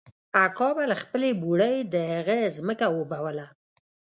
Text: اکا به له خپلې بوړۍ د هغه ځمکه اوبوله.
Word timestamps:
اکا 0.45 0.69
به 0.75 0.83
له 0.91 0.95
خپلې 1.03 1.29
بوړۍ 1.41 1.75
د 1.93 1.95
هغه 2.11 2.37
ځمکه 2.57 2.85
اوبوله. 2.95 3.45